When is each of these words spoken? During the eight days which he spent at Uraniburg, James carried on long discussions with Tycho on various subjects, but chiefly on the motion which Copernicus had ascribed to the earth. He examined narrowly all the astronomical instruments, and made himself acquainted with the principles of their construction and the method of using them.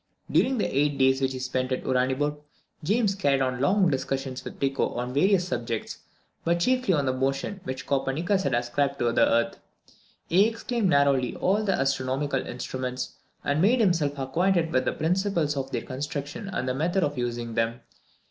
During 0.31 0.57
the 0.57 0.65
eight 0.65 0.97
days 0.97 1.21
which 1.21 1.33
he 1.33 1.37
spent 1.37 1.71
at 1.71 1.83
Uraniburg, 1.83 2.39
James 2.83 3.13
carried 3.13 3.43
on 3.43 3.61
long 3.61 3.87
discussions 3.91 4.43
with 4.43 4.59
Tycho 4.59 4.95
on 4.95 5.13
various 5.13 5.47
subjects, 5.47 5.99
but 6.43 6.59
chiefly 6.59 6.95
on 6.95 7.05
the 7.05 7.13
motion 7.13 7.61
which 7.65 7.85
Copernicus 7.85 8.41
had 8.41 8.55
ascribed 8.55 8.97
to 8.97 9.11
the 9.11 9.31
earth. 9.31 9.59
He 10.27 10.47
examined 10.47 10.89
narrowly 10.89 11.35
all 11.35 11.63
the 11.63 11.73
astronomical 11.79 12.43
instruments, 12.43 13.13
and 13.43 13.61
made 13.61 13.79
himself 13.79 14.17
acquainted 14.17 14.73
with 14.73 14.85
the 14.85 14.91
principles 14.93 15.55
of 15.55 15.69
their 15.69 15.83
construction 15.83 16.47
and 16.49 16.67
the 16.67 16.73
method 16.73 17.03
of 17.03 17.19
using 17.19 17.53
them. 17.53 17.81